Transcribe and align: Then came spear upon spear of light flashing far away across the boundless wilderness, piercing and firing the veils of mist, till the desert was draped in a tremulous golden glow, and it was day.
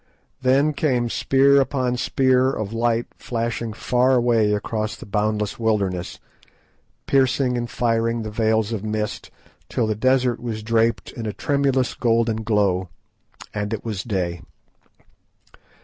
Then 0.41 0.73
came 0.73 1.11
spear 1.11 1.61
upon 1.61 1.95
spear 1.95 2.49
of 2.51 2.73
light 2.73 3.05
flashing 3.19 3.71
far 3.71 4.13
away 4.13 4.51
across 4.51 4.95
the 4.95 5.05
boundless 5.05 5.59
wilderness, 5.59 6.17
piercing 7.05 7.55
and 7.55 7.69
firing 7.69 8.23
the 8.23 8.31
veils 8.31 8.71
of 8.73 8.83
mist, 8.83 9.29
till 9.69 9.85
the 9.85 9.93
desert 9.93 10.39
was 10.39 10.63
draped 10.63 11.11
in 11.11 11.27
a 11.27 11.33
tremulous 11.33 11.93
golden 11.93 12.37
glow, 12.37 12.89
and 13.53 13.75
it 13.75 13.85
was 13.85 14.01
day. 14.03 14.41